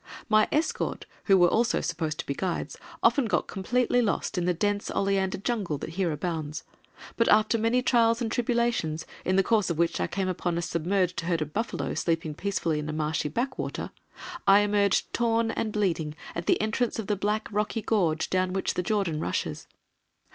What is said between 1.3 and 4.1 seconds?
were also supposed to be guides) often got completely